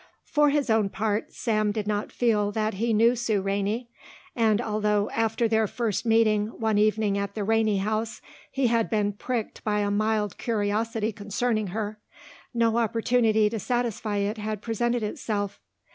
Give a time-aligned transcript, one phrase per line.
[0.25, 3.91] For his own part, Sam did not feel that he knew Sue Rainey,
[4.35, 8.19] and although, after their first meeting one evening at the Rainey house,
[8.49, 11.99] he had been pricked by a mild curiosity concerning her,
[12.51, 15.59] no opportunity to satisfy it had presented itself.